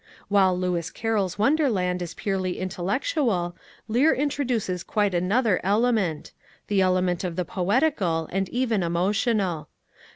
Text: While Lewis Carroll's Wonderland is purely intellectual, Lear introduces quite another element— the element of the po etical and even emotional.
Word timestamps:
While 0.29 0.57
Lewis 0.57 0.89
Carroll's 0.89 1.37
Wonderland 1.37 2.01
is 2.01 2.15
purely 2.15 2.57
intellectual, 2.57 3.55
Lear 3.87 4.15
introduces 4.15 4.83
quite 4.83 5.13
another 5.13 5.61
element— 5.63 6.31
the 6.69 6.81
element 6.81 7.23
of 7.23 7.35
the 7.35 7.45
po 7.45 7.67
etical 7.69 8.27
and 8.31 8.49
even 8.49 8.81
emotional. 8.81 9.69